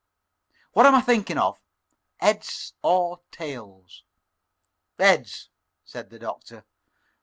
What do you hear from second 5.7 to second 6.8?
said the Doctor.